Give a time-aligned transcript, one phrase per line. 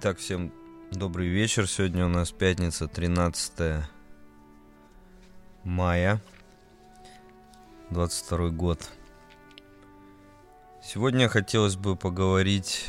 [0.00, 0.52] Так, всем
[0.92, 1.66] добрый вечер.
[1.66, 3.82] Сегодня у нас пятница, 13
[5.64, 6.22] мая,
[7.90, 8.88] 22 год.
[10.84, 12.86] Сегодня хотелось бы поговорить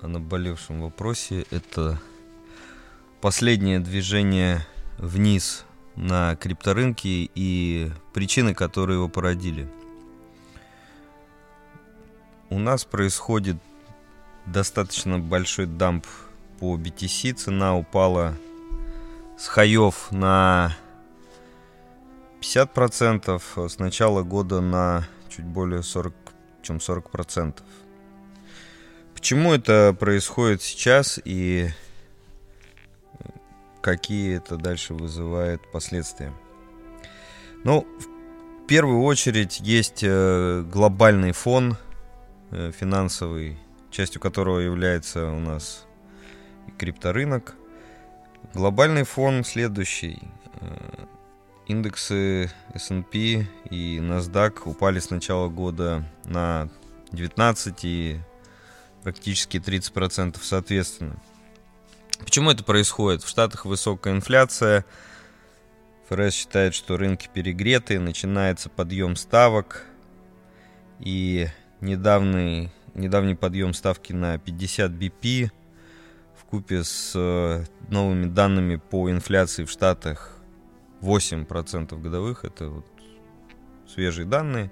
[0.00, 1.46] о наболевшем вопросе.
[1.52, 2.00] Это
[3.20, 4.66] последнее движение
[4.98, 5.64] вниз
[5.94, 9.68] на крипторынке и причины, которые его породили.
[12.50, 13.58] У нас происходит
[14.44, 16.04] достаточно большой дамп
[16.58, 17.34] по BTC.
[17.34, 18.34] Цена упала
[19.38, 20.76] с хаев на
[22.40, 26.12] 50%, с начала года на чуть более 40,
[26.62, 27.62] чем 40%.
[29.14, 31.68] Почему это происходит сейчас и
[33.80, 36.32] какие это дальше вызывает последствия?
[37.62, 41.76] Ну, в первую очередь есть э, глобальный фон
[42.50, 43.58] финансовый,
[43.90, 45.86] частью которого является у нас
[46.78, 47.54] крипторынок.
[48.54, 50.18] Глобальный фон следующий.
[50.60, 51.04] Э,
[51.66, 56.68] индексы S&P и NASDAQ упали с начала года на
[57.12, 58.20] 19 и
[59.02, 61.16] практически 30% соответственно.
[62.18, 63.22] Почему это происходит?
[63.22, 64.84] В Штатах высокая инфляция,
[66.08, 69.86] ФРС считает, что рынки перегреты, начинается подъем ставок,
[70.98, 71.48] и
[71.80, 75.50] недавний, недавний подъем ставки на 50 BP
[76.36, 80.36] в купе с э, новыми данными по инфляции в Штатах
[81.00, 82.86] 8% годовых, это вот
[83.88, 84.70] свежие данные,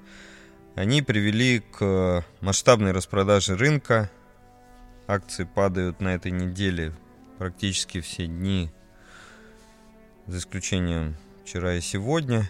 [0.75, 4.11] они привели к масштабной распродаже рынка.
[5.06, 6.93] Акции падают на этой неделе
[7.39, 8.70] практически все дни,
[10.27, 12.48] за исключением вчера и сегодня.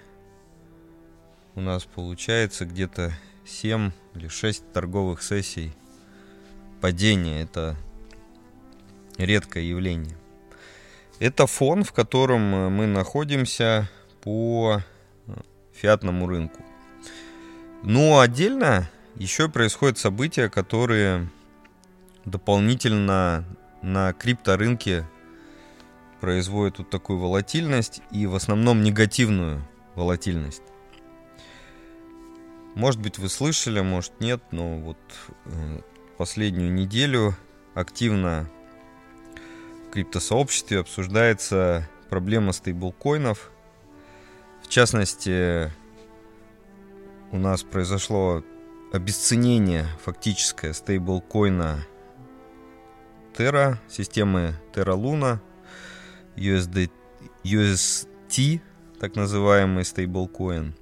[1.55, 3.13] У нас получается где-то
[3.49, 5.73] 7 или 6 торговых сессий
[6.81, 7.43] падения.
[7.43, 7.77] Это
[9.17, 10.17] редкое явление.
[11.19, 13.89] Это фон, в котором мы находимся
[14.21, 14.81] по
[15.73, 16.63] фиатному рынку.
[17.83, 21.29] Но отдельно еще происходят события, которые
[22.25, 23.45] дополнительно
[23.83, 25.09] на крипторынке
[26.21, 29.65] производят вот такую волатильность и в основном негативную
[29.95, 30.63] волатильность.
[32.79, 34.99] Может быть, вы слышали, может нет, но вот
[35.47, 35.81] э,
[36.17, 37.35] последнюю неделю
[37.75, 38.49] активно
[39.85, 43.51] в криптосообществе обсуждается проблема стейблкоинов.
[44.63, 45.73] В частности,
[47.33, 48.45] у нас произошло
[48.93, 51.85] обесценение фактическое стейблкоина
[53.37, 55.41] Terra, системы Terra Luna,
[56.37, 56.93] USD,
[57.43, 58.61] UST,
[59.01, 60.77] так называемый стейблкоин.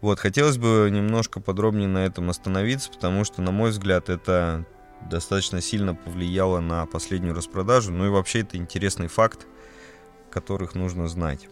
[0.00, 4.64] Вот, хотелось бы немножко подробнее на этом остановиться, потому что, на мой взгляд, это
[5.08, 7.92] достаточно сильно повлияло на последнюю распродажу.
[7.92, 9.46] Ну и вообще это интересный факт,
[10.30, 11.48] которых нужно знать.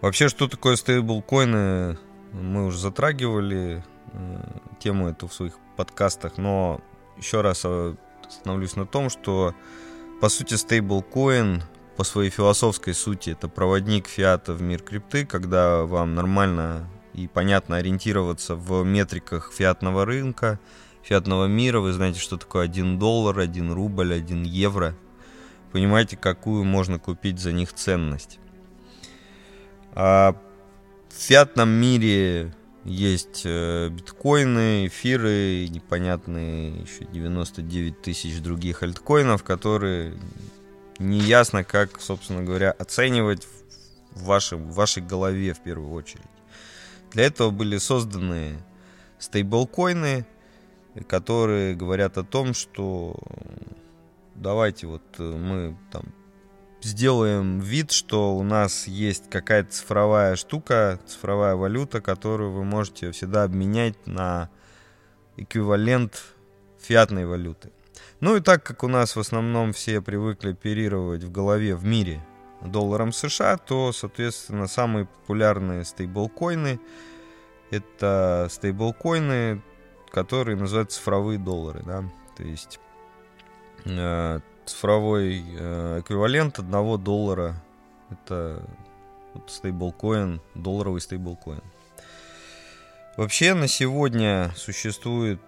[0.00, 1.98] Вообще, что такое стейблкоины,
[2.32, 6.80] мы уже затрагивали э, тему эту в своих подкастах, но
[7.16, 7.94] еще раз э,
[8.26, 9.54] остановлюсь на том, что
[10.20, 11.62] по сути стейблкоин
[11.96, 17.76] по своей философской сути это проводник фиата в мир крипты, когда вам нормально и понятно
[17.76, 20.58] ориентироваться в метриках фиатного рынка,
[21.02, 21.80] фиатного мира.
[21.80, 24.94] Вы знаете, что такое 1 доллар, 1 рубль, 1 евро.
[25.72, 28.38] Понимаете, какую можно купить за них ценность.
[29.94, 30.34] А
[31.10, 32.54] в фиатном мире
[32.84, 40.14] есть э, биткоины, эфиры, непонятные еще 99 тысяч других альткоинов, которые
[41.02, 43.46] не ясно, как, собственно говоря, оценивать
[44.12, 46.24] в, вашем, в вашей голове в первую очередь.
[47.10, 48.56] Для этого были созданы
[49.18, 50.26] стейблкоины,
[51.06, 53.16] которые говорят о том, что
[54.34, 56.04] давайте вот э, мы там
[56.82, 63.44] сделаем вид, что у нас есть какая-то цифровая штука, цифровая валюта, которую вы можете всегда
[63.44, 64.50] обменять на
[65.36, 66.22] эквивалент
[66.80, 67.70] фиатной валюты.
[68.22, 72.24] Ну и так как у нас в основном все привыкли оперировать в голове в мире
[72.60, 76.78] долларом США, то, соответственно, самые популярные стейблкоины
[77.72, 79.60] это стейблкоины,
[80.12, 82.04] которые называются цифровые доллары, да,
[82.36, 82.78] то есть
[83.86, 87.56] э, цифровой э, эквивалент одного доллара.
[88.08, 88.62] Это
[89.34, 91.62] вот стейблкоин, долларовый стейблкоин.
[93.16, 95.40] Вообще на сегодня существует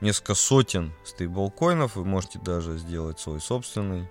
[0.00, 1.96] несколько сотен стейблкоинов.
[1.96, 4.10] Вы можете даже сделать свой собственный,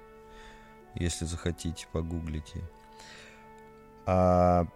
[0.96, 2.62] если захотите, погуглите.
[4.06, 4.68] А,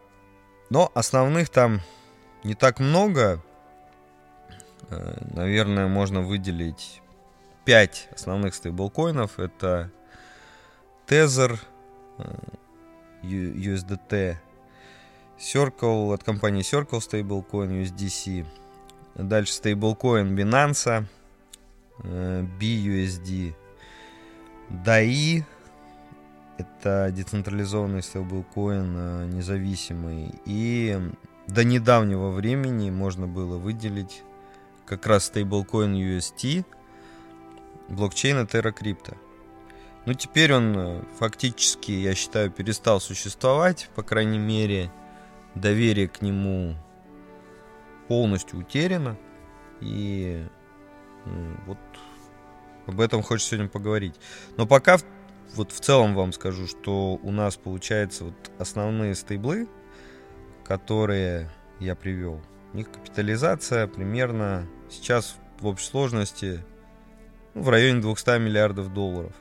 [0.70, 1.82] но основных там
[2.44, 3.42] не так много.
[4.90, 7.02] э, наверное, можно выделить
[7.66, 9.40] 5 основных стейблкоинов.
[9.40, 9.92] Это
[11.08, 11.60] Tether,
[12.18, 12.24] э,
[13.24, 14.38] USDT,
[15.38, 18.46] Circle от компании Circle Stablecoin USDC.
[19.20, 21.04] Дальше стейблкоин Binance,
[22.04, 23.54] BUSD,
[24.70, 25.44] DAI,
[26.58, 30.32] это децентрализованный стейблкоин независимый.
[30.46, 30.98] И
[31.48, 34.24] до недавнего времени можно было выделить
[34.86, 36.66] как раз стейблкоин UST
[37.90, 39.18] блокчейна TerraCrypto.
[40.06, 43.90] Ну, теперь он э, фактически, я считаю, перестал существовать.
[43.96, 44.92] По крайней мере,
[45.56, 46.76] доверие к нему
[48.10, 49.18] полностью утеряно.
[49.80, 50.46] И
[51.26, 51.78] ну, вот
[52.88, 54.16] об этом хочется сегодня поговорить.
[54.58, 54.98] Но пока
[55.56, 59.70] вот в целом вам скажу, что у нас получается вот основные стейблы,
[60.66, 62.42] которые я привел.
[62.74, 66.64] У них капитализация примерно сейчас в общей сложности
[67.54, 69.34] ну, в районе 200 миллиардов долларов.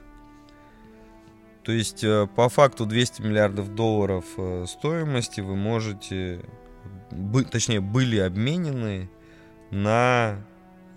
[1.63, 6.45] То есть э, по факту 200 миллиардов долларов э, стоимости вы можете,
[7.51, 9.11] точнее были обменены
[9.71, 10.45] на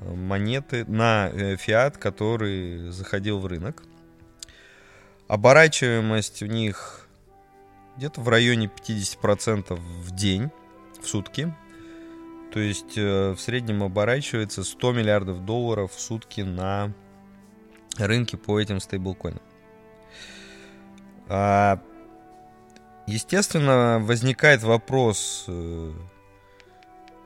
[0.02, 3.84] монеты, на э, фиат, который заходил в рынок.
[5.28, 7.08] Оборачиваемость у них
[7.98, 10.50] где-то в районе 50% в день,
[11.02, 11.54] в сутки.
[12.52, 16.94] То есть в среднем оборачивается 100 миллиардов долларов в сутки на
[17.98, 19.42] рынке по этим стейблкоинам.
[21.30, 21.82] А,
[23.12, 25.94] естественно, возникает вопрос, э,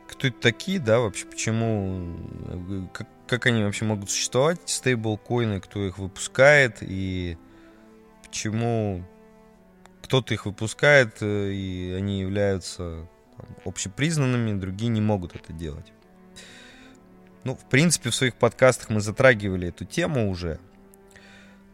[0.07, 5.97] кто это такие, да, вообще, почему, как, как они вообще могут существовать, стейблкоины, кто их
[5.97, 7.37] выпускает, и
[8.23, 9.03] почему
[10.01, 15.91] кто-то их выпускает, э, и они являются там, общепризнанными, другие не могут это делать.
[17.43, 20.59] Ну, в принципе, в своих подкастах мы затрагивали эту тему уже–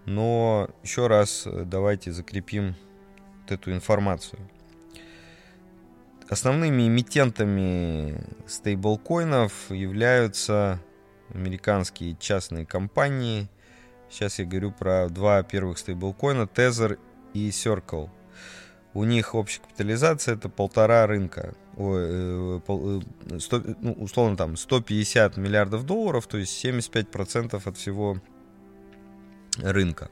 [0.05, 2.75] но еще раз э, давайте закрепим
[3.51, 4.39] эту информацию.
[6.29, 10.79] Основными эмитентами стейблкоинов являются
[11.33, 13.49] американские частные компании.
[14.09, 16.97] Сейчас я говорю про два первых стейблкоина, Tether
[17.33, 18.09] и Circle.
[18.93, 21.53] У них общая капитализация это полтора рынка.
[21.77, 23.03] Ой, э, пол,
[23.39, 28.17] 100, э, ну, условно там 150 миллиардов долларов, то есть 75% от всего
[29.57, 30.09] рынка.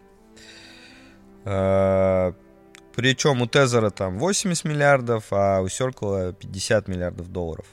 [2.99, 7.65] Причем у Тезера там 80 миллиардов, а у Circle 50 миллиардов долларов.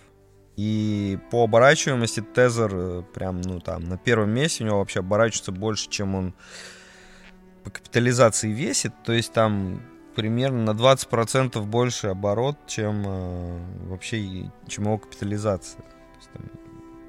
[0.55, 5.50] И по оборачиваемости Тезер э, прям, ну там, на первом месте у него вообще оборачивается
[5.50, 6.32] больше, чем он
[7.64, 8.93] по капитализации весит.
[9.02, 9.82] То есть там
[10.14, 13.58] примерно на 20% больше оборот, чем э,
[13.88, 15.84] вообще, чем его капитализация.
[16.19, 16.44] Есть, там,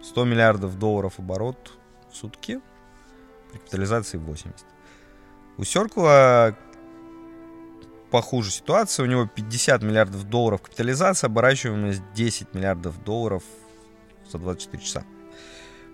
[0.01, 1.77] 100 миллиардов долларов оборот
[2.11, 2.61] в сутки–
[3.51, 4.65] при капитализации 80.
[5.57, 6.55] У Circle
[8.11, 9.05] похуже ситуация.
[9.05, 13.43] У него 50 миллиардов долларов капитализация, оборачиваемость 10 миллиардов долларов
[14.31, 15.03] за 24 часа.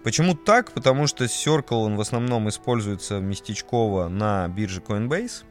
[0.03, 0.71] Почему так?
[0.71, 5.43] Потому что Circle он в основном используется местечково на бирже Coinbase,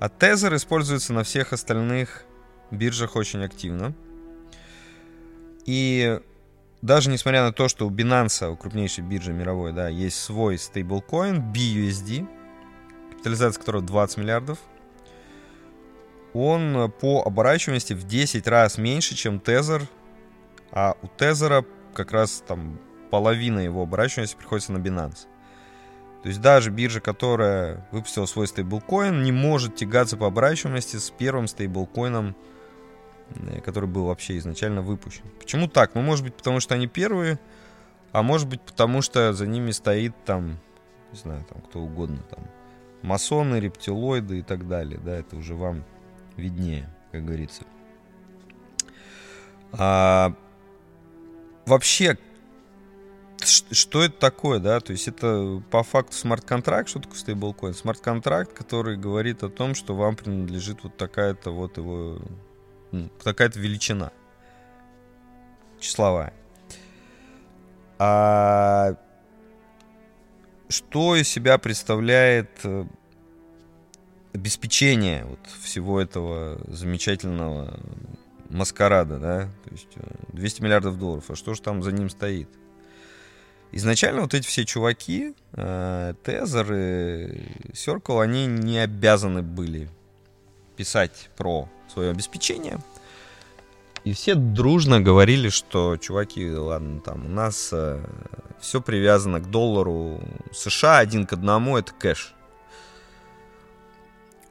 [0.00, 2.24] а Tether используется на всех остальных
[2.72, 3.94] биржах очень активно.
[5.66, 6.20] И
[6.82, 11.52] даже несмотря на то, что у Binance, у крупнейшей биржи мировой, да, есть свой стейблкоин
[11.52, 12.26] BUSD,
[13.12, 14.58] капитализация которого 20 миллиардов,
[16.34, 19.82] он по оборачиваемости в 10 раз меньше, чем Tether,
[20.70, 21.64] а у Tether
[21.94, 22.78] как раз там
[23.10, 25.26] половина его оборачиваемости приходится на Binance.
[26.22, 31.46] То есть даже биржа, которая выпустила свой стейблкоин, не может тягаться по оборачиваемости с первым
[31.46, 32.34] стейблкоином
[33.30, 35.24] Э, который был вообще изначально выпущен.
[35.38, 35.94] Почему так?
[35.94, 37.38] Ну, может быть, потому что они первые,
[38.12, 40.58] а может быть, потому что за ними стоит там,
[41.12, 42.44] не знаю, там кто угодно, там,
[43.02, 45.84] масоны, рептилоиды и так далее, да, это уже вам
[46.36, 47.64] виднее, как говорится.
[49.72, 50.34] А,
[51.66, 52.18] вообще,
[53.42, 54.80] что это такое, да?
[54.80, 57.74] То есть это по факту смарт-контракт, что такое стейблкоин?
[57.74, 62.20] Смарт-контракт, который говорит о том, что вам принадлежит вот такая-то вот его
[63.22, 64.12] какая-то величина
[65.80, 66.32] числовая.
[67.98, 68.96] А
[70.68, 72.86] что из себя представляет э,
[74.34, 77.78] обеспечение вот всего этого замечательного
[78.50, 79.88] маскарада, да, то есть
[80.32, 82.48] 200 э, миллиардов долларов, а что же там за ним стоит?
[83.72, 89.88] Изначально вот эти все чуваки, Тезер и Circle, они не обязаны были
[90.76, 92.78] писать про свое обеспечение.
[94.04, 98.04] И все дружно говорили, что, чуваки, ладно, там у нас э,
[98.60, 100.20] все привязано к доллару
[100.52, 102.33] США один к одному, это кэш.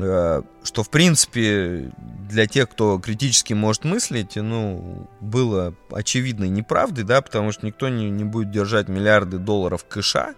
[0.03, 1.91] Э, что, в принципе,
[2.29, 8.09] для тех, кто критически может мыслить, ну, было очевидной неправдой, да, потому что никто не,
[8.09, 10.35] не будет держать миллиарды долларов кэша,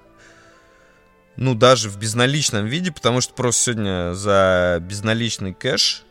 [1.36, 6.04] ну, даже в безналичном виде, потому что просто сегодня за безналичный кэш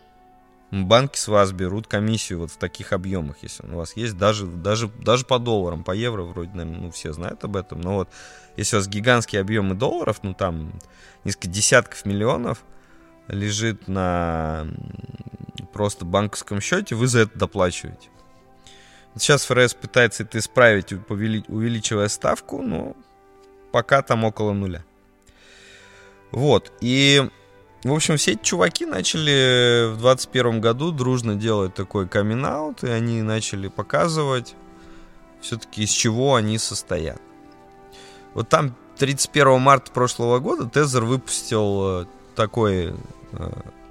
[0.71, 4.47] банки с вас берут комиссию вот в таких объемах, если он у вас есть, даже,
[4.47, 8.09] даже, даже по долларам, по евро вроде, наверное, ну, все знают об этом, но вот
[8.57, 10.73] если у вас гигантские объемы долларов, ну, там
[11.25, 12.65] несколько десятков миллионов
[13.29, 14.67] лежит на
[15.73, 18.09] просто банковском счете, вы за это доплачиваете.
[19.17, 22.97] Сейчас ФРС пытается это исправить, увеличивая ставку, но
[23.73, 24.85] пока там около нуля.
[26.33, 27.29] Вот, и
[27.85, 33.23] в общем, все эти чуваки начали в 21 году дружно делать такой камин и они
[33.23, 34.55] начали показывать
[35.43, 37.21] все-таки из чего они состоят.
[38.33, 42.95] Вот там 31 марта прошлого года Тезер выпустил э, такой,
[43.33, 43.51] э,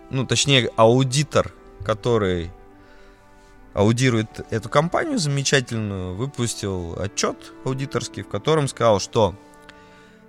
[0.09, 2.51] ну, точнее, аудитор, который
[3.73, 9.35] аудирует эту компанию замечательную, выпустил отчет аудиторский, в котором сказал, что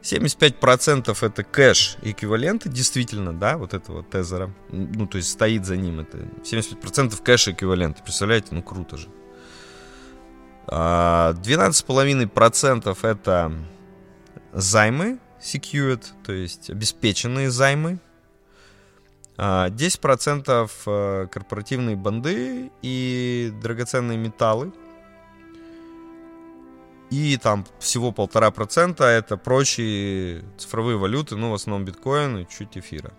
[0.02, 4.50] 75% это кэш эквиваленты, действительно, да, вот этого тезера.
[4.68, 6.18] Ну, то есть стоит за ним это.
[6.18, 8.02] 75% кэш эквиваленты.
[8.02, 9.08] Представляете, ну круто же.
[10.66, 13.52] 12,5% а, это
[14.52, 17.98] займы secured, то есть обеспеченные займы.
[19.36, 24.72] 10% а, э, корпоративные банды и драгоценные металлы–
[27.14, 32.76] и там всего полтора процента это прочие цифровые валюты, ну, в основном биткоин и чуть
[32.76, 33.12] эфира.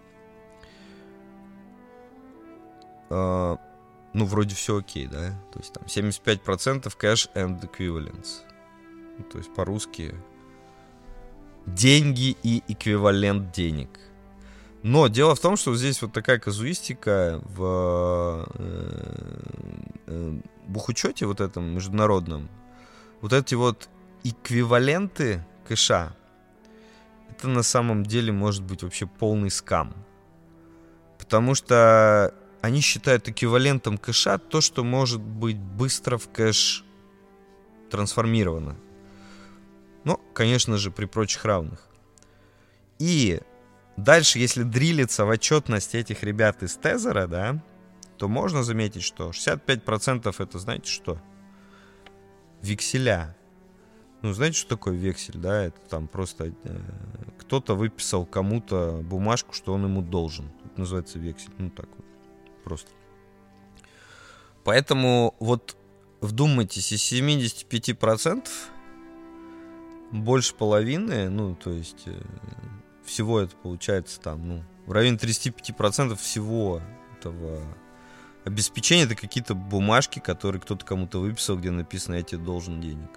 [3.09, 3.57] Uh,
[4.13, 5.29] ну, вроде все окей, да?
[5.53, 8.41] То есть там 75% cash and equivalents.
[9.31, 10.13] То есть по-русски
[11.65, 13.89] деньги и эквивалент денег.
[14.83, 19.41] Но дело в том, что здесь вот такая казуистика в э,
[20.05, 22.49] э, бухучете вот этом международном,
[23.21, 23.89] вот эти вот
[24.23, 26.15] эквиваленты кэша,
[27.29, 29.93] это на самом деле может быть вообще полный скам.
[31.17, 36.85] Потому что они считают эквивалентом кэша то, что может быть быстро в кэш
[37.89, 38.75] трансформировано.
[40.05, 41.89] Ну, конечно же, при прочих равных.
[42.97, 43.41] И
[43.97, 47.61] дальше, если дрилиться в отчетность этих ребят из Тезера, да,
[48.17, 51.19] то можно заметить, что 65% это, знаете что?
[52.65, 53.35] векселя.
[54.21, 55.65] Ну, знаете, что такое вексель, да?
[55.65, 56.79] Это там просто э,
[57.37, 60.49] кто-то выписал кому-то бумажку, что он ему должен.
[60.65, 61.53] Это называется вексель.
[61.57, 62.05] Ну, так вот.
[62.63, 62.89] Просто.
[64.63, 65.77] Поэтому вот
[66.21, 68.47] вдумайтесь, из 75%
[70.11, 72.21] больше половины, ну, то есть э,
[73.03, 76.81] всего это получается там, ну, в районе 35% всего
[77.17, 77.61] этого
[78.45, 83.09] Обеспечение это какие-то бумажки, которые кто-то кому-то выписал, где написано «я тебе должен денег».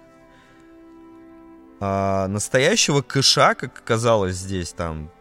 [1.79, 5.11] А настоящего кэша, как оказалось здесь, там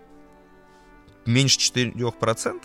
[1.27, 2.63] меньше 4%.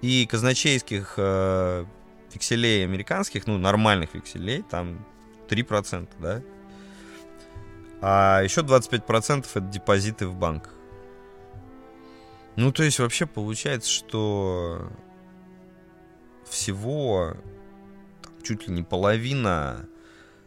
[0.00, 1.84] И казначейских э,
[2.32, 5.04] векселей американских, ну, нормальных векселей, там
[5.48, 6.40] 3%, да?
[8.00, 10.74] А еще 25% это депозиты в банках.
[12.56, 14.90] Ну, то есть вообще получается, что
[16.48, 17.36] всего
[18.22, 19.86] там, чуть ли не половина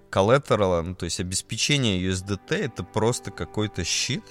[0.10, 4.24] коллатерала, ну, то есть обеспечение USDT, это просто какой-то щит,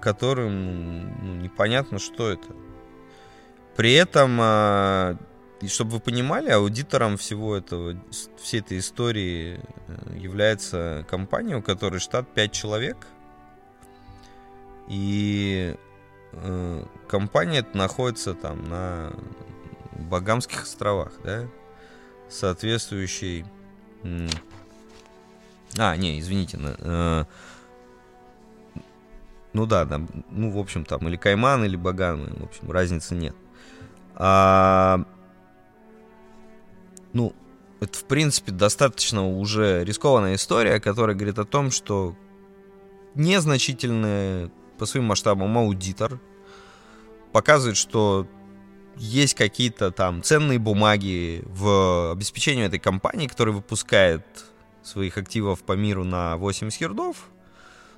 [0.00, 2.48] которым ну, непонятно, что это.
[3.76, 5.16] При этом, а,
[5.60, 7.94] и чтобы вы понимали, аудитором всего этого,
[8.40, 12.96] всей этой истории э, является компания, у которой штат 5 человек.
[14.88, 15.76] И
[16.32, 19.12] э, компания находится там на
[19.92, 21.46] Багамских островах, да,
[22.30, 23.44] соответствующий...
[25.78, 27.24] А, не, извините, э,
[29.52, 30.00] ну да, да,
[30.30, 33.34] ну, в общем, там, или Кайман, или Багамы, в общем, разницы нет.
[34.14, 35.04] А,
[37.12, 37.34] ну,
[37.80, 42.14] это, в принципе, достаточно уже рискованная история, которая говорит о том, что
[43.14, 46.20] незначительный по своим масштабам аудитор
[47.32, 48.26] показывает, что
[48.96, 54.24] есть какие-то там ценные бумаги в обеспечении этой компании, которая выпускает
[54.82, 57.30] своих активов по миру на 80 ярдов.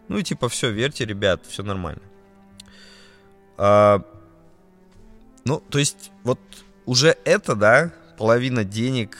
[0.08, 2.02] Ну и типа все, верьте, ребят, все нормально.
[3.56, 4.02] А,
[5.44, 6.40] ну, то есть вот
[6.86, 9.16] уже это, да, половина денег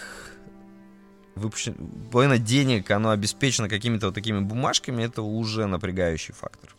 [1.34, 1.74] выпущен,
[2.10, 6.74] половина денег, оно обеспечено какими-то вот такими бумажками, это уже напрягающий фактор.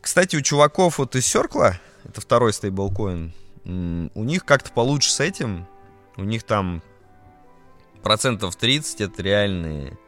[0.00, 3.32] Кстати, у чуваков вот из Circle, это второй стейблкоин,
[3.64, 5.66] у них как-то получше с этим.
[6.16, 6.82] У них там
[8.02, 9.98] процентов 30 это реальные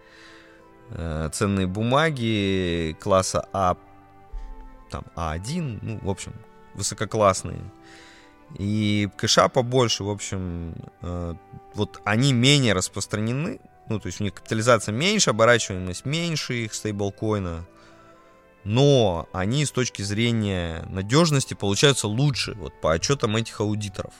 [0.90, 3.76] э, ценные бумаги класса А,
[4.90, 6.32] там А1, ну, в общем,
[6.74, 7.60] высококлассные.
[8.58, 11.34] И кэша побольше, в общем, э,
[11.74, 17.66] вот они менее распространены, ну, то есть у них капитализация меньше, оборачиваемость меньше их стейблкоина,
[18.64, 24.12] но они с точки зрения надежности получаются лучше, вот по отчетам этих аудиторов.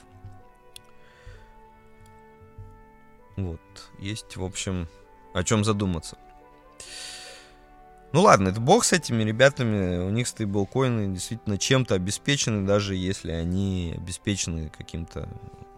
[3.37, 3.61] Вот,
[3.99, 4.87] есть, в общем,
[5.33, 6.17] о чем задуматься.
[8.13, 13.31] Ну ладно, это бог с этими ребятами, у них стейблкоины действительно чем-то обеспечены, даже если
[13.31, 15.29] они обеспечены каким-то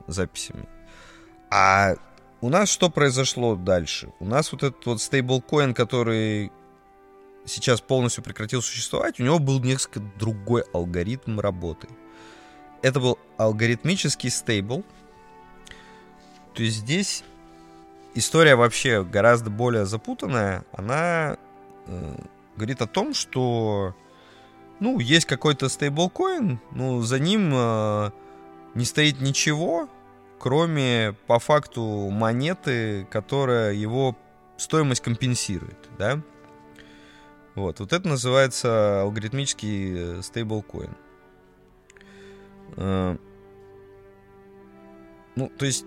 [0.08, 0.68] записями.
[1.52, 1.94] А
[2.42, 4.12] у нас что произошло дальше?
[4.20, 6.52] У нас вот этот вот стейблкоин, который
[7.46, 11.88] сейчас полностью прекратил существовать, у него был несколько другой алгоритм работы.
[12.82, 14.84] Это был алгоритмический стейбл.
[16.54, 17.24] То есть здесь
[18.16, 20.66] история вообще гораздо более запутанная.
[20.72, 21.38] Она
[22.56, 23.96] говорит о том, что
[24.80, 28.12] ну, есть какой-то стейблкоин, ну, за ним э,
[28.75, 29.88] не стоит ничего,
[30.40, 34.18] кроме по факту монеты, которая его
[34.58, 36.22] стоимость компенсирует, да?
[37.56, 40.96] Вот, вот это называется алгоритмический э, стейблкоин.
[42.78, 43.18] Э,
[45.36, 45.86] ну, то есть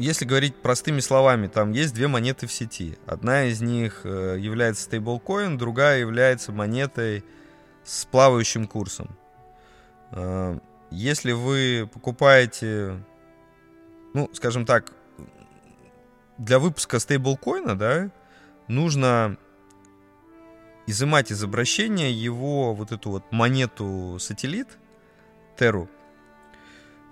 [0.00, 2.98] если говорить простыми словами, там есть две монеты в сети.
[3.06, 7.22] Одна из них э, является стейблкоин, другая является монетой
[7.84, 9.14] с плавающим курсом.
[10.12, 10.58] Э,
[10.90, 13.04] если вы покупаете,
[14.14, 14.92] ну, скажем так,
[16.38, 18.10] для выпуска стейблкоина, да,
[18.68, 19.36] нужно
[20.86, 24.78] изымать из обращения его вот эту вот монету сателлит,
[25.58, 25.90] Теру,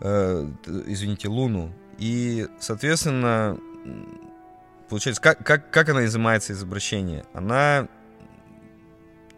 [0.00, 0.48] э,
[0.86, 3.58] извините, Луну, и, соответственно,
[4.88, 7.24] получается, как, как, как она изымается из обращения?
[7.32, 7.88] Она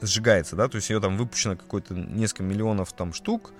[0.01, 3.53] сжигается, да, то есть ее там выпущено какое-то несколько миллионов там штук.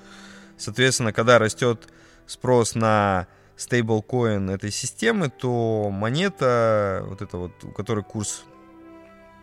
[0.57, 1.89] Соответственно, когда растет
[2.27, 8.45] спрос на стейблкоин этой системы, то монета, вот эта вот, у которой курс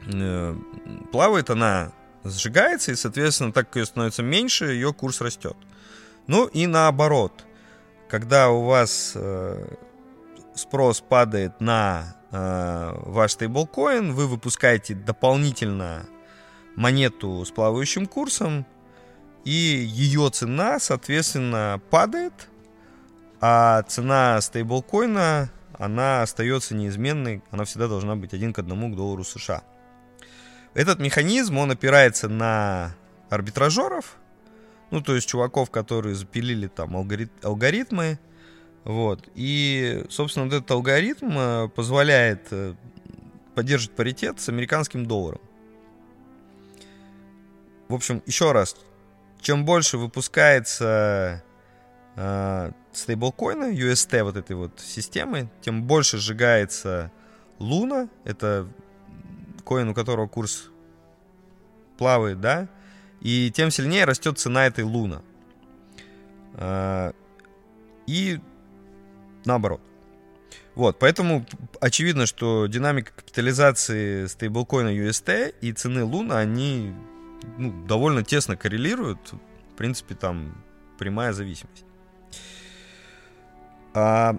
[0.06, 0.56] э,
[1.12, 1.92] плавает, она
[2.24, 5.56] сжигается, и, соответственно, так как ее становится меньше, ее курс растет.
[6.28, 7.47] Ну и наоборот
[8.10, 9.76] когда у вас э,
[10.56, 16.08] спрос падает на э, ваш стейблкоин, вы выпускаете дополнительно
[16.76, 18.66] монету с плавающим курсом,
[19.44, 22.50] и ее цена, соответственно, падает,
[23.40, 29.24] а цена стейблкоина, она остается неизменной, она всегда должна быть один к одному к доллару
[29.24, 29.64] США.
[30.74, 32.96] Этот механизм, он опирается на
[33.30, 34.18] арбитражеров,
[34.92, 38.20] ну, то есть чуваков, которые запилили там алгорит алгоритмы.
[38.84, 39.28] Вот.
[39.36, 42.76] И, собственно, вот этот алгоритм э, позволяет э,
[43.54, 45.42] поддерживать паритет с американским долларом.
[47.90, 48.76] В общем, еще раз,
[49.42, 51.44] чем больше выпускается
[52.16, 57.12] э, стейблкоина, UST вот этой вот системы, тем больше сжигается
[57.60, 58.68] Луна, это
[59.66, 60.70] коин, у которого курс
[61.98, 62.70] плавает, да,
[63.22, 65.22] и тем сильнее растет цена этой луна.
[66.54, 67.14] А,
[68.06, 68.40] и
[69.46, 69.82] наоборот.
[70.76, 71.44] Вот, поэтому
[71.82, 76.94] очевидно, что динамика капитализации стейблкоина UST и цены Луна, они
[77.58, 79.34] ну, довольно тесно коррелируют.
[79.74, 80.64] В принципе, там
[81.00, 81.84] прямая зависимость.
[83.96, 84.38] А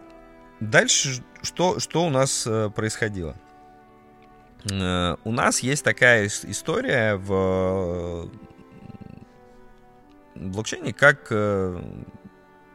[0.61, 3.35] дальше что, что у нас э, происходило?
[4.71, 8.31] Э, у нас есть такая история в
[10.39, 11.81] блокчейне как э,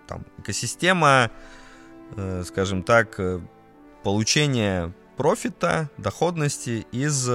[0.08, 1.32] там, экосистема,
[2.15, 3.41] э, скажем так, э,
[4.04, 7.30] получения профита, доходности из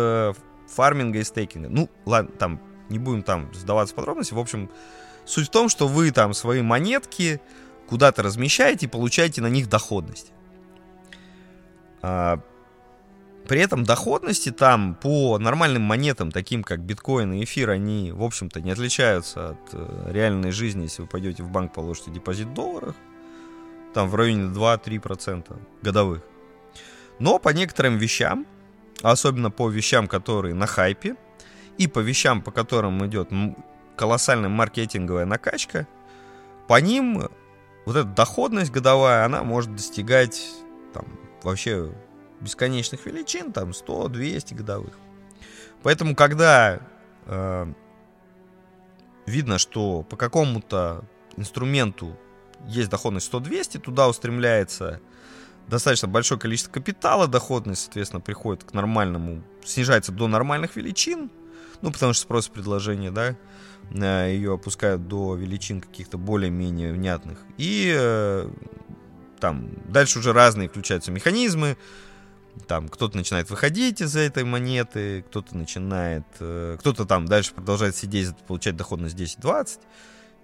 [0.69, 1.69] фарминга и стейкинга.
[1.69, 4.35] Ну, ладно, там не будем там сдаваться в подробности.
[4.35, 4.71] В общем,
[5.25, 7.41] суть в том, что вы там свои монетки
[7.89, 10.33] куда-то размещаете и получаете на них доходность.
[13.49, 18.61] При этом доходности там по нормальным монетам, таким как биткоин и эфир, они, в общем-то,
[18.61, 22.95] не отличаются от э, реальной жизни, если вы пойдете в банк, положите депозит в долларах,
[23.95, 26.23] там в районе 2-3% годовых.
[27.19, 28.47] Но по некоторым вещам,
[29.03, 31.17] особенно по вещам, которые на хайпе,
[31.79, 33.31] и по вещам, по которым идет
[33.97, 35.89] колоссальная маркетинговая накачка,
[36.67, 37.31] по ним
[37.87, 40.51] вот эта доходность годовая, она может достигать
[40.93, 41.07] там
[41.43, 41.91] вообще
[42.41, 44.95] бесконечных величин, там 100-200 годовых.
[45.83, 46.81] Поэтому, когда
[47.27, 47.73] э,
[49.27, 51.05] видно, что по какому-то
[51.37, 52.19] инструменту
[52.67, 55.01] есть доходность 100-200, туда устремляется
[55.69, 61.31] достаточно большое количество капитала, доходность, соответственно, приходит к нормальному, снижается до нормальных величин,
[61.83, 63.37] ну, потому что спрос и предложение, да,
[63.93, 67.39] э, ее опускают до величин каких-то более-менее внятных.
[67.57, 68.51] И э,
[69.39, 71.77] там дальше уже разные включаются механизмы,
[72.67, 78.37] там кто-то начинает выходить из этой монеты, кто-то начинает, э, кто-то там дальше продолжает сидеть,
[78.47, 79.81] получать доходность 10-20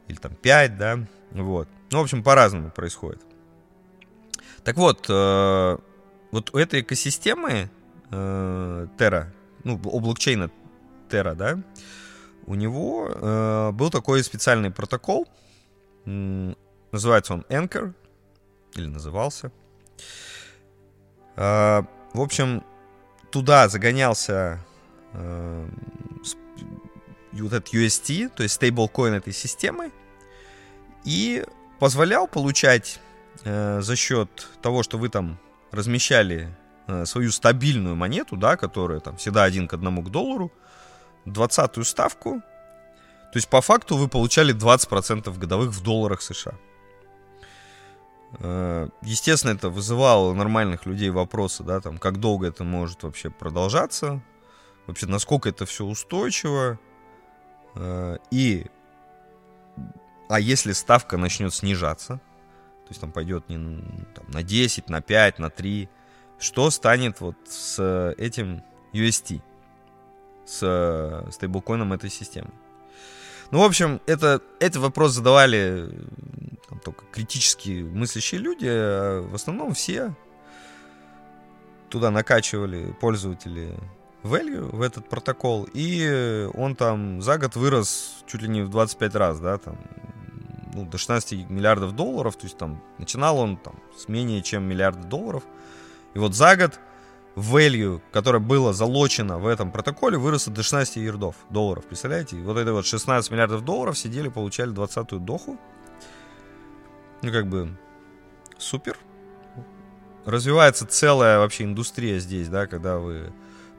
[0.09, 0.99] или там 5, да,
[1.33, 1.69] вот.
[1.91, 3.23] Ну, в общем, по-разному происходит.
[4.63, 5.79] Так вот, э,
[6.31, 7.71] вот у этой экосистемы
[8.11, 9.27] э, Terra,
[9.65, 10.51] ну, у блокчейна
[11.09, 11.59] Terra, да,
[12.47, 15.27] у него был такой специальный протокол,
[16.05, 17.95] называется он Anchor,
[18.75, 19.51] или назывался.
[21.37, 22.63] Э, в общем,
[23.31, 24.65] туда загонялся
[25.13, 25.69] э,
[27.33, 29.91] вот этот UST, то есть стейблкоин этой системы,
[31.05, 31.45] и
[31.79, 33.01] позволял получать
[33.45, 35.39] э, за счет того, что вы там
[35.73, 36.55] размещали
[36.87, 40.53] э, свою стабильную монету, да, которая там всегда один к одному к доллару,
[41.25, 42.41] двадцатую ставку,
[43.35, 46.55] то есть по факту вы получали 20% годовых в долларах США.
[48.41, 54.23] Э, естественно, это вызывало нормальных людей вопросы, да, там, как долго это может вообще продолжаться,
[54.87, 56.79] вообще, насколько это все устойчиво,
[57.75, 58.67] э, и,
[60.29, 62.17] а если ставка начнет снижаться,
[62.85, 63.57] то есть там пойдет не
[64.15, 65.89] там, на 10, на 5, на 3,
[66.39, 69.41] что станет вот с этим UST,
[70.45, 72.51] с стейблкоином этой системы?
[73.55, 75.89] Ну, в общем, это, этот вопрос задавали
[76.69, 80.13] там, только критически мыслящие люди, а в основном все
[81.89, 83.79] туда накачивали пользователи
[84.25, 89.15] value в этот протокол, и он там за год вырос чуть ли не в 25
[89.15, 89.79] раз, да, там,
[90.73, 95.07] ну, до 16 миллиардов долларов, то есть там начинал он там с менее чем миллиарда
[95.07, 95.45] долларов,
[96.15, 96.81] и вот за год
[97.37, 101.85] value, которое было залочено в этом протоколе, выросло до 16 ярдов долларов.
[101.87, 102.39] Представляете?
[102.39, 105.59] И вот это вот 16 миллиардов долларов сидели, получали 20-ю доху.
[107.23, 107.77] Ну, как бы,
[108.59, 108.99] супер.
[110.25, 113.33] Развивается целая вообще индустрия здесь, да, когда вы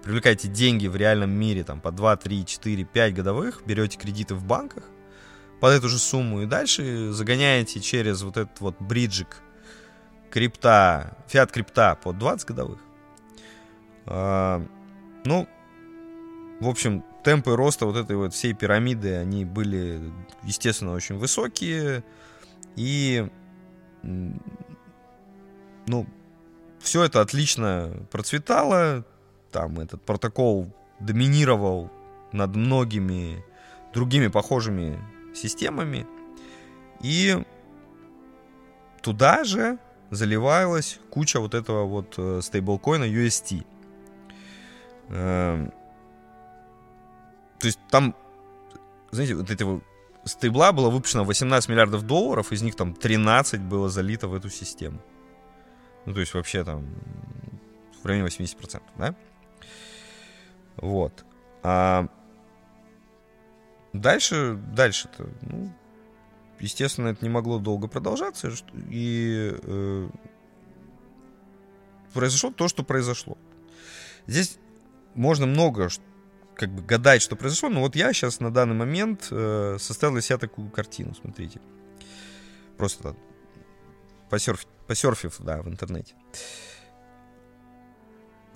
[0.03, 4.43] привлекаете деньги в реальном мире, там, по 2, 3, 4, 5 годовых, берете кредиты в
[4.43, 4.83] банках
[5.59, 9.41] под эту же сумму и дальше загоняете через вот этот вот бриджик
[10.29, 12.79] крипта, фиат крипта под 20 годовых.
[14.05, 14.63] А,
[15.25, 15.47] ну,
[16.59, 19.99] в общем, темпы роста вот этой вот всей пирамиды, они были,
[20.43, 22.03] естественно, очень высокие.
[22.75, 23.27] И,
[24.03, 26.07] ну,
[26.79, 29.03] все это отлично процветало.
[29.51, 31.91] Там этот протокол доминировал
[32.31, 33.43] над многими
[33.93, 34.99] другими похожими
[35.33, 36.05] системами.
[37.01, 37.43] И
[39.01, 39.79] туда же
[40.11, 43.65] заливалась куча вот этого вот э, стейблкоина UST.
[45.09, 45.71] Эм,
[47.59, 48.15] то есть там,
[49.11, 49.83] знаете, вот эти вот
[50.25, 54.99] стейбла было выпущено 18 миллиардов долларов, из них там 13 было залито в эту систему.
[56.05, 56.85] Ну, то есть вообще там
[58.01, 59.15] в районе 80%, да?
[60.77, 61.25] Вот.
[61.63, 62.07] А
[63.93, 65.73] дальше, дальше-то, ну,
[66.59, 68.51] естественно, это не могло долго продолжаться,
[68.89, 70.09] и э,
[72.13, 73.37] произошло то, что произошло.
[74.27, 74.59] Здесь
[75.15, 75.89] можно много
[76.55, 80.21] как бы гадать, что произошло, но вот я сейчас на данный момент э, составил для
[80.21, 81.59] себя такую картину, смотрите.
[82.77, 83.15] Просто
[84.29, 86.13] посерф, посерфив, да, в интернете.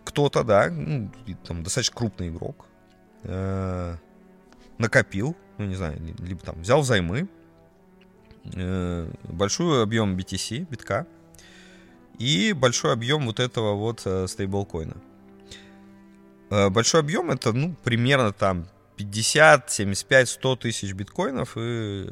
[0.06, 1.12] Кто-то, да, ну,
[1.46, 2.66] там достаточно крупный игрок,
[3.24, 3.96] э,
[4.78, 7.30] накопил, ну, не знаю, либо там взял взаймы,
[8.56, 11.06] э, большой объем BTC, битка,
[12.18, 14.98] и большой объем вот этого вот э, стейблкоина.
[16.50, 22.10] Э, большой объем это, ну, примерно там 50, 75, 100 тысяч биткоинов и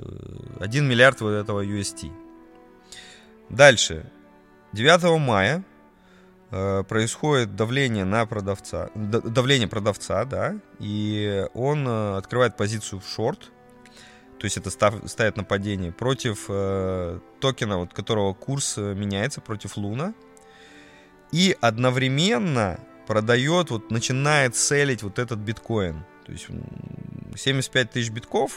[0.60, 2.12] 1 миллиард вот этого UST.
[3.50, 4.10] Дальше.
[4.74, 5.64] 9 мая
[6.52, 13.52] э, происходит давление на продавца, давление продавца, да, и он э, открывает позицию в шорт,
[14.40, 20.14] то есть это став, ставит нападение против э, токена, вот которого курс меняется, против Луна,
[21.32, 26.06] и одновременно продает, вот начинает селить вот этот биткоин.
[26.26, 26.48] То есть
[27.36, 28.52] 75 тысяч битков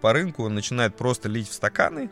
[0.00, 2.10] по рынку он начинает просто лить в стаканы.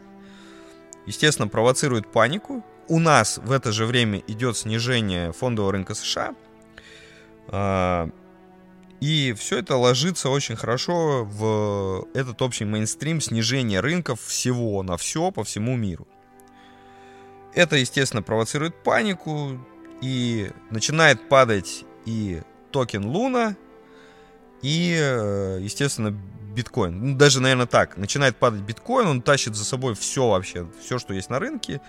[1.07, 2.65] естественно, провоцирует панику.
[2.89, 6.35] У нас в это же время идет снижение фондового рынка США.
[7.49, 8.11] А,
[9.01, 15.31] и все это ложится очень хорошо в этот общий мейнстрим снижения рынков всего на все
[15.31, 16.07] по всему миру.
[17.55, 19.59] Это, естественно, провоцирует панику
[20.01, 23.57] и начинает падать и токен Луна,
[24.63, 27.13] и, э, естественно, биткоин.
[27.13, 27.97] Ну, даже, наверное, так.
[27.97, 31.81] Начинает падать биткоин, он тащит за собой все вообще, все, что есть на рынке.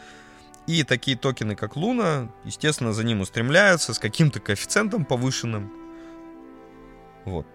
[0.68, 5.74] И такие токены, как Луна, естественно, за ним устремляются с каким-то коэффициентом повышенным.
[7.26, 7.48] Вот.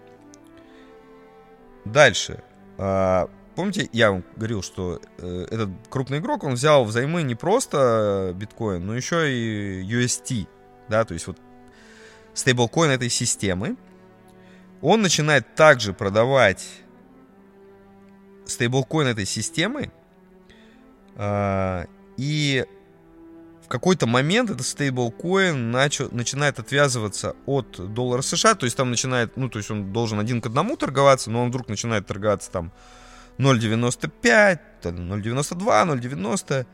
[1.85, 2.43] Дальше.
[3.57, 8.85] Помните, я вам говорил, что э, этот крупный игрок, он взял взаймы не просто биткоин,
[8.85, 10.47] но еще и UST.
[10.89, 11.39] Да, то есть вот
[12.35, 13.75] стейблкоин этой системы.
[14.79, 16.67] Он начинает также продавать
[18.45, 19.91] стейблкоин этой системы,
[21.15, 22.63] э, и
[23.65, 29.35] в какой-то момент этот стейблкоин начал, начинает отвязываться от доллара США, то есть там начинает,
[29.35, 32.71] ну, то есть он должен один к одному торговаться, но он вдруг начинает торговаться там
[33.37, 36.65] 0.95, 0.92, 0.90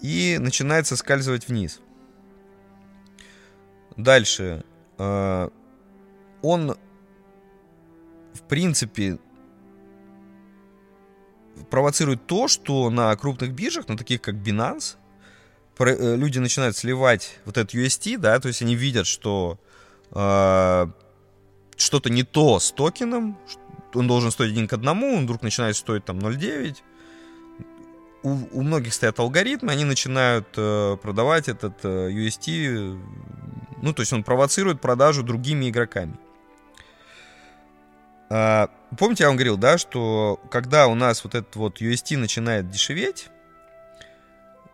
[0.00, 1.80] и начинает соскальзывать вниз.
[3.96, 4.64] Дальше.
[4.98, 5.48] Э,
[6.42, 6.76] он,
[8.34, 9.18] в принципе,
[11.70, 14.96] провоцирует то, что на крупных биржах, на таких как Binance,
[15.78, 19.58] э, люди начинают сливать вот этот UST, да, то есть они видят, что
[20.10, 20.86] э,
[21.76, 23.38] что-то не то с токеном,
[23.94, 26.76] он должен стоить один к одному, он вдруг начинает стоить там 0,9.
[28.22, 32.98] У, у многих стоят алгоритмы, они начинают э, продавать этот э, UST,
[33.82, 36.16] ну, то есть он провоцирует продажу другими игроками.
[38.30, 42.70] А, помните, я вам говорил, да, что когда у нас вот этот вот UST начинает
[42.70, 43.28] дешеветь,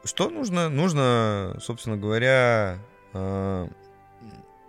[0.04, 0.68] что нужно?
[0.68, 2.78] Нужно, собственно говоря,
[3.12, 3.68] а,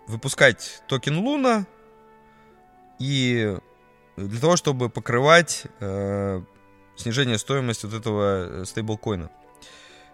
[0.08, 1.66] выпускать токен Луна
[2.98, 3.56] и
[4.16, 6.42] для того, чтобы покрывать а,
[6.96, 9.30] снижение стоимости вот этого стейблкоина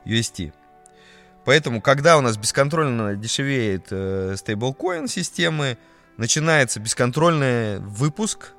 [0.04, 0.52] UST.
[1.44, 5.78] Поэтому, когда у нас бесконтрольно дешевеет э, стейблкоин системы,
[6.18, 8.52] начинается бесконтрольный выпуск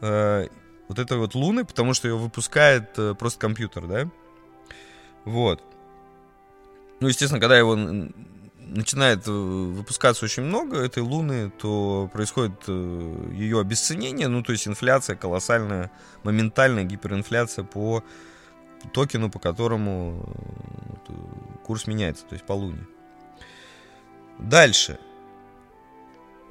[0.00, 0.48] э,
[0.88, 4.08] вот этой вот Луны, потому что ее выпускает э, просто компьютер, да?
[5.24, 5.62] Вот.
[6.98, 7.76] Ну, естественно, когда его
[8.74, 14.66] начинает э, выпускаться очень много этой Луны, то происходит э, ее обесценение, ну, то есть
[14.66, 15.90] инфляция колоссальная,
[16.22, 18.02] моментальная гиперинфляция по
[18.92, 20.24] токену, по которому
[21.08, 21.12] э,
[21.64, 22.86] курс меняется, то есть по Луне.
[24.38, 24.98] Дальше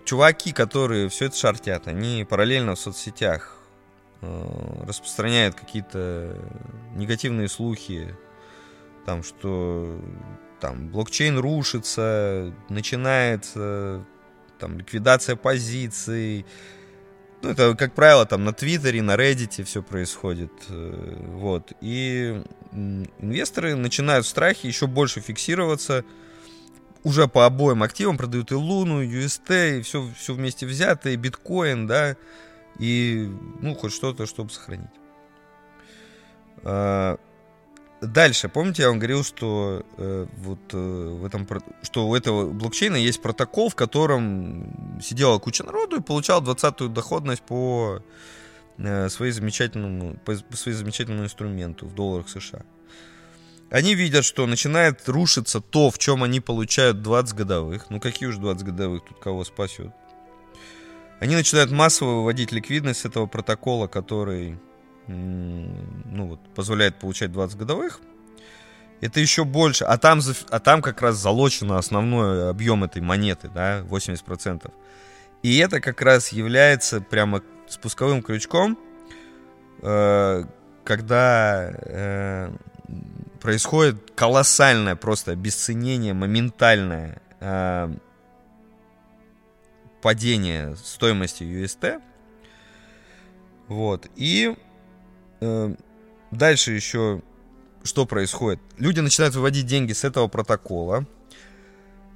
[0.05, 3.59] чуваки, которые все это шартят, они параллельно в соцсетях
[4.87, 6.37] распространяют какие-то
[6.95, 8.15] негативные слухи,
[9.05, 9.99] там, что
[10.59, 14.05] там блокчейн рушится, начинается
[14.59, 16.45] там ликвидация позиций.
[17.41, 20.51] Ну, это, как правило, там на Твиттере, на Reddit все происходит.
[20.69, 21.73] Э, вот.
[21.81, 26.05] И инвесторы начинают в страхе еще больше фиксироваться–
[27.03, 31.15] уже по обоим активам продают и Луну, и UST, и все, все вместе взято, и
[31.15, 32.15] биткоин, да,
[32.79, 34.89] и, ну, хоть что-то, чтобы сохранить.
[38.03, 41.47] Дальше, помните, я вам говорил, что э, вот э, в этом,
[41.83, 47.43] что у этого блокчейна есть протокол, в котором сидела куча народу и получал 20-ю доходность
[47.43, 48.01] по,
[48.77, 52.63] э, своей замечательному, по, по своей замечательному инструменту в долларах США.
[53.69, 57.89] Они видят, что начинает рушиться то, в чем они получают 20 годовых.
[57.89, 59.93] Ну какие уж 20 годовых, тут кого спасет.
[61.21, 64.59] Они начинают массово выводить ликвидность этого протокола, который
[65.07, 67.99] ну, вот, позволяет получать 20 годовых.
[69.01, 69.83] Это еще больше.
[69.83, 74.71] А там, а там как раз залочено основной объем этой монеты, да, 80%.
[75.41, 78.79] И это как раз является прямо спусковым крючком,
[79.81, 80.45] э,
[80.85, 82.51] когда э,
[83.41, 87.93] происходит колоссальное просто обесценение, моментальное э,
[90.01, 92.01] падение стоимости UST.
[93.67, 94.07] Вот.
[94.15, 94.55] И
[96.31, 97.21] дальше еще
[97.83, 98.59] что происходит?
[98.77, 101.05] Люди начинают выводить деньги с этого протокола.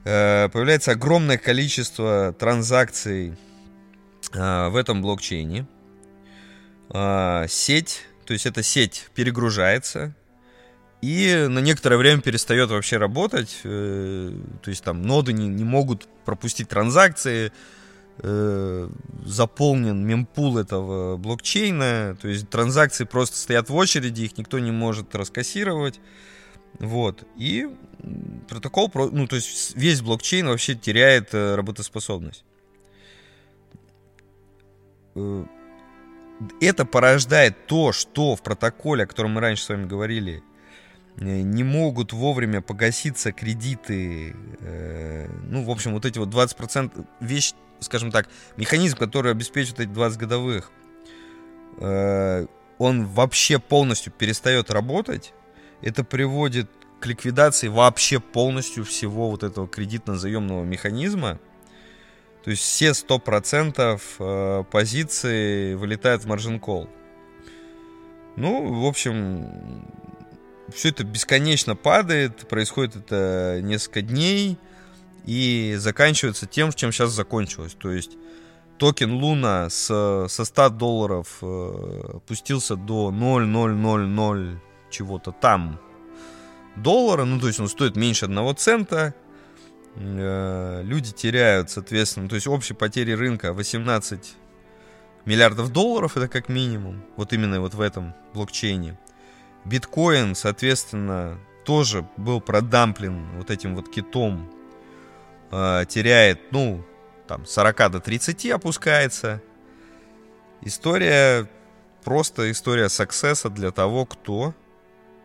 [0.05, 3.33] Э, появляется огромное количество транзакций
[4.33, 5.67] э, в этом блокчейне.
[6.89, 10.15] Э, сеть, то есть эта сеть перегружается,
[11.01, 13.59] и на некоторое время перестает вообще работать.
[13.61, 14.31] То
[14.65, 17.51] есть там ноды не, не могут пропустить транзакции,
[18.19, 18.89] э,
[19.25, 25.15] заполнен мемпул этого блокчейна, то есть транзакции просто стоят в очереди, их никто не может
[25.15, 25.99] раскассировать.
[26.79, 27.23] Вот.
[27.35, 27.67] И
[28.47, 32.43] протокол, ну, то есть весь блокчейн вообще теряет э, работоспособность.
[35.15, 35.45] Э,
[36.61, 40.43] это порождает то, что в протоколе, о котором мы раньше с вами говорили,
[41.15, 44.35] не могут вовремя погаситься кредиты,
[45.49, 50.19] ну, в общем, вот эти вот 20%, вещь, скажем так, механизм, который обеспечивает эти 20
[50.19, 50.71] годовых,
[51.79, 55.33] он вообще полностью перестает работать,
[55.81, 61.39] это приводит к ликвидации вообще полностью всего вот этого кредитно-заемного механизма.
[62.43, 66.89] То есть все 100% э, позиций вылетают в margin call.
[68.35, 69.85] Ну, в общем,
[70.73, 74.57] все это бесконечно падает, происходит это несколько дней
[75.27, 77.75] и заканчивается тем, чем сейчас закончилось.
[77.77, 78.17] То есть
[78.77, 84.57] токен Луна с, со 100 долларов э, опустился до 0,0000
[84.89, 85.79] чего-то там
[86.77, 89.13] доллара, ну, то есть он стоит меньше одного цента,
[89.95, 94.35] э, люди теряют, соответственно, то есть общие потери рынка 18
[95.25, 98.97] миллиардов долларов, это как минимум, вот именно вот в этом блокчейне.
[99.65, 104.49] Биткоин, соответственно, тоже был продамплен вот этим вот китом,
[105.51, 106.83] э, теряет, ну,
[107.27, 109.41] там, 40 до 30 опускается.
[110.61, 111.49] История,
[112.03, 114.53] просто история саксесса для того, кто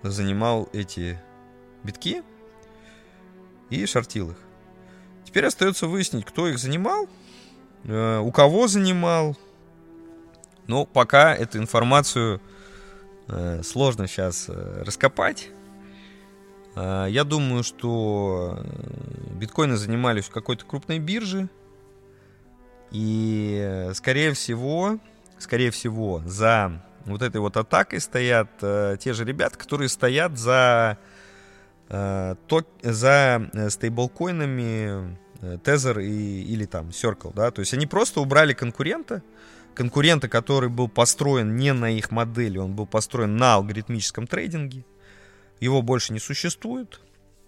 [0.03, 1.19] занимал эти
[1.83, 2.23] битки
[3.71, 4.37] и шортил их.
[5.25, 7.09] Теперь остается выяснить, кто их занимал,
[7.85, 9.37] э, у кого занимал.
[10.67, 12.41] Но пока эту информацию
[13.29, 15.49] э, сложно сейчас э, раскопать.
[16.75, 18.65] Я думаю, что
[19.35, 21.51] биткоины занимались в какой-то крупной бирже.
[22.91, 24.99] И, скорее всего,
[25.39, 30.99] скорее всего, за вот этой вот атакой стоят те же ребята, которые стоят за
[31.95, 37.87] Э, то, за э, стейблкоинами э, Tether и, или там Circle, да, то есть они
[37.87, 39.23] просто убрали конкурента,
[39.75, 44.87] конкурента, который был построен не на их модели, он был построен на алгоритмическом трейдинге,
[45.65, 47.01] его больше не существует,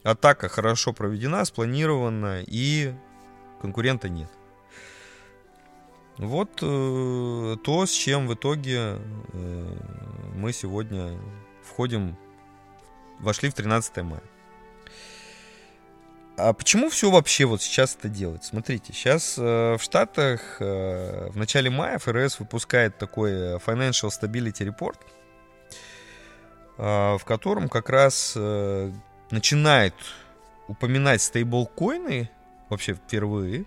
[0.05, 2.95] атака хорошо проведена, спланирована, и
[3.61, 4.31] конкурента нет.
[6.19, 8.99] Вот э, то, с чем в итоге
[9.33, 9.77] э,
[10.37, 11.19] мы сегодня
[11.65, 12.17] входим,
[13.19, 14.23] вошли в 13 мая.
[16.37, 18.45] А почему все вообще вот сейчас это делать?
[18.45, 24.73] Смотрите, сейчас э, в Штатах э, в начале мая ФРС выпускает такой э, Financial Stability
[24.73, 24.99] Report,
[26.77, 28.91] в котором как раз э,
[29.31, 29.95] начинает
[30.69, 32.31] упоминать стейблкоины
[32.69, 33.65] вообще впервые,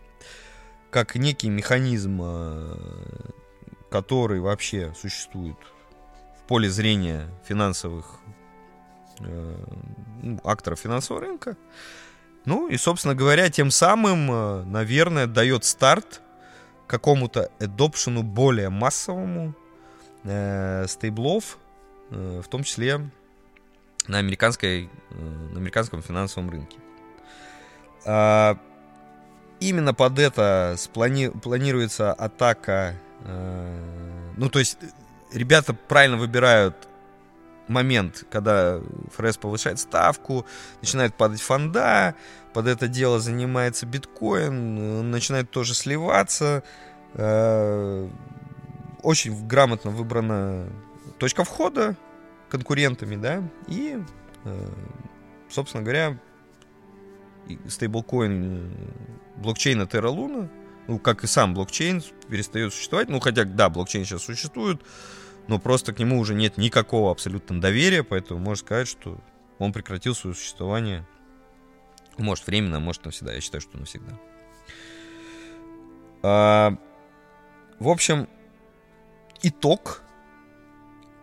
[0.90, 2.76] как некий механизм, э,
[3.90, 5.58] который вообще существует
[6.38, 8.20] в поле зрения финансовых
[9.20, 9.56] э,
[10.22, 11.56] ну, акторов финансового рынка.
[12.46, 16.22] Ну и, собственно говоря, тем самым, э, наверное, дает старт
[16.88, 19.54] какому-то адопшену более массовому
[20.24, 21.67] э, стейблов, э,
[22.10, 23.10] в том числе
[24.08, 25.16] на, американской, э,
[25.54, 26.78] на американском финансовом рынке.
[28.06, 28.58] А,
[29.60, 32.96] именно под это сплани, планируется атака.
[33.24, 34.78] Э, ну, то есть
[35.34, 36.88] ребята правильно выбирают
[37.68, 38.80] момент, когда
[39.14, 40.46] ФРС повышает ставку,
[40.82, 42.16] начинает падать фонда,
[42.54, 46.64] под это дело занимается биткоин, начинает тоже сливаться.
[47.14, 48.10] Э,
[49.04, 50.70] очень грамотно выбрана
[51.20, 51.96] точка входа
[52.50, 54.00] конкурентами, да, и,
[54.46, 54.70] э,
[55.50, 56.20] собственно говоря,
[57.68, 60.50] стейблкоин э, блокчейна Terra Luna,
[60.88, 63.10] ну, как и сам блокчейн, перестает существовать.
[63.10, 64.82] Ну, хотя, да, блокчейн сейчас существует,
[65.48, 69.20] но просто к нему уже нет никакого абсолютно доверия, поэтому можно сказать, что
[69.60, 71.06] он прекратил свое существование.
[72.18, 73.34] Может, временно, может, навсегда.
[73.34, 74.20] Я считаю, что навсегда.
[76.24, 76.78] А,
[77.80, 78.28] в общем,
[79.44, 80.02] итог.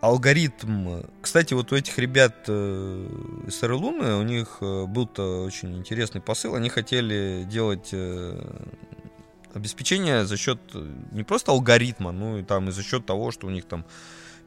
[0.05, 1.01] Алгоритм.
[1.19, 3.07] Кстати, вот у этих ребят э,
[3.47, 6.53] из Луны у них э, был-то очень интересный посыл.
[6.53, 8.39] Они хотели делать э,
[9.55, 10.59] обеспечение за счет
[11.11, 13.83] не просто алгоритма, ну и там и за счет того, что у них там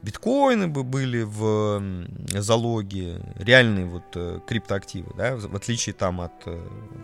[0.01, 1.83] биткоины бы были в
[2.29, 6.41] залоге, реальные вот криптоактивы, да, в отличие там от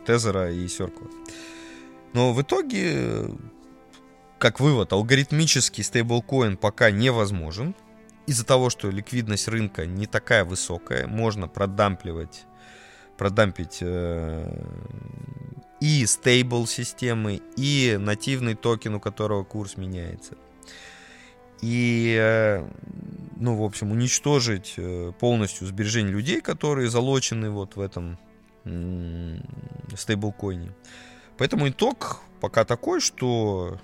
[0.05, 1.11] Тезера и Circle.
[2.13, 3.25] Но в итоге,
[4.39, 7.75] как вывод, алгоритмический стейблкоин пока невозможен.
[8.27, 12.45] Из-за того, что ликвидность рынка не такая высокая, можно продампливать,
[13.17, 14.63] продампить э,
[15.79, 20.35] и стейбл системы, и нативный токен, у которого курс меняется.
[21.61, 22.67] и, э,
[23.37, 28.17] ну, в общем, уничтожить э, полностью сбережения людей, которые залочены вот в этом
[29.95, 30.71] стейблкоине.
[31.37, 33.79] Поэтому итог пока такой, что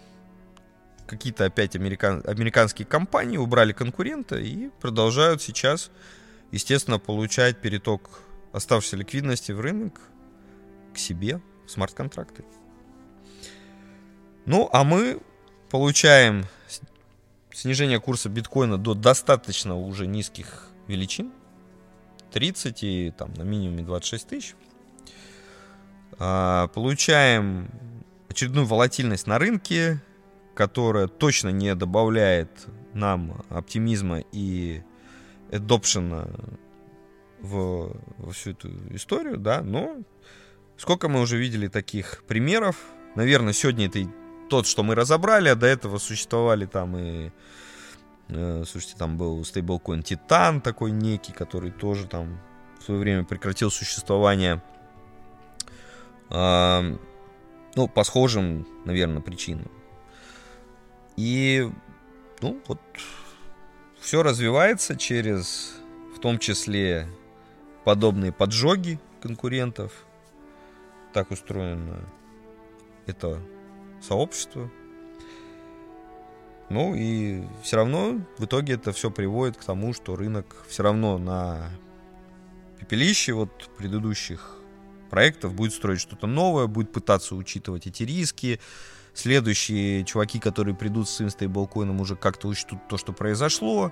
[1.11, 2.23] какие-то опять американ...
[2.25, 5.91] американские компании убрали конкурента и продолжают сейчас,
[6.51, 8.21] естественно, получать переток
[8.53, 9.99] оставшейся ликвидности в рынок
[10.93, 12.45] к себе в смарт-контракты.
[14.45, 15.19] Ну, а мы
[15.69, 16.45] получаем
[17.51, 21.31] снижение курса биткоина до достаточно уже низких величин.
[22.31, 24.55] 30 и там на минимуме 26 тысяч.
[26.17, 27.69] А, получаем
[28.29, 30.01] очередную волатильность на рынке,
[30.61, 34.83] которая точно не добавляет нам оптимизма и
[35.49, 36.59] adoption
[37.39, 39.97] в, во всю эту историю, да, но
[40.77, 42.75] сколько мы уже видели таких примеров.
[43.15, 44.07] Наверное, сегодня это
[44.51, 47.31] тот, что мы разобрали, а до этого существовали там и
[48.29, 52.39] э, слушайте, там был стейблкоин Титан такой некий, который тоже там
[52.79, 54.61] в свое время прекратил существование.
[56.29, 56.95] Э,
[57.75, 59.71] ну, по схожим, наверное, причинам.
[61.17, 61.69] И,
[62.41, 62.79] ну, вот,
[63.99, 65.75] все развивается через,
[66.15, 67.07] в том числе,
[67.83, 69.91] подобные поджоги конкурентов.
[71.13, 71.99] Так устроено
[73.05, 73.41] это
[74.01, 74.71] сообщество.
[76.69, 81.17] Ну и все равно в итоге это все приводит к тому, что рынок все равно
[81.17, 81.69] на
[82.79, 84.57] пепелище вот предыдущих
[85.09, 88.61] проектов будет строить что-то новое, будет пытаться учитывать эти риски,
[89.13, 93.91] Следующие чуваки, которые придут с своим стейблкоином, уже как-то учтут то, что произошло,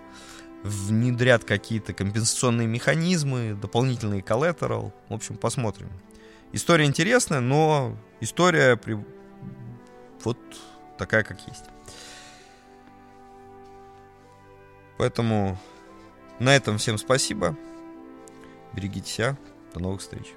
[0.64, 4.94] внедрят какие-то компенсационные механизмы, дополнительный коллатерал.
[5.10, 5.90] В общем, посмотрим.
[6.52, 8.98] История интересная, но история при...
[10.24, 10.38] вот
[10.98, 11.66] такая, как есть.
[14.98, 15.58] Поэтому
[16.40, 17.56] на этом всем спасибо.
[18.74, 19.38] Берегите себя.
[19.74, 20.34] До новых встреч.